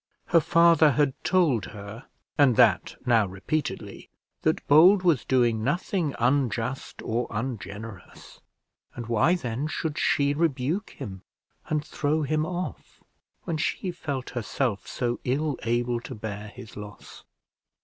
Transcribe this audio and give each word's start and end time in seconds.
Her 0.29 0.39
father 0.39 0.93
had 0.93 1.13
told 1.23 1.65
her, 1.65 2.07
and 2.35 2.55
that 2.55 2.95
now 3.05 3.27
repeatedly, 3.27 4.09
that 4.41 4.67
Bold 4.67 5.03
was 5.03 5.23
doing 5.23 5.63
nothing 5.63 6.15
unjust 6.17 7.03
or 7.03 7.27
ungenerous; 7.29 8.39
and 8.95 9.05
why 9.05 9.35
then 9.35 9.67
should 9.67 9.99
she 9.99 10.33
rebuke 10.33 10.89
him, 10.97 11.21
and 11.67 11.85
throw 11.85 12.23
him 12.23 12.47
off, 12.47 13.03
when 13.43 13.57
she 13.57 13.91
felt 13.91 14.31
herself 14.31 14.87
so 14.87 15.19
ill 15.23 15.59
able 15.61 15.99
to 16.01 16.15
bear 16.15 16.47
his 16.47 16.75
loss? 16.75 17.23